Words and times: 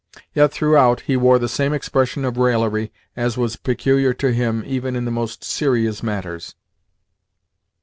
Yet 0.33 0.51
throughout 0.51 1.01
he 1.01 1.15
wore 1.15 1.37
the 1.37 1.47
same 1.47 1.73
expression 1.73 2.25
of 2.25 2.37
raillery 2.39 2.91
as 3.15 3.37
was 3.37 3.55
peculiar 3.55 4.15
to 4.15 4.33
him 4.33 4.63
even 4.65 4.95
in 4.95 5.05
the 5.05 5.11
most 5.11 5.43
serious 5.43 6.01
matters. 6.01 6.55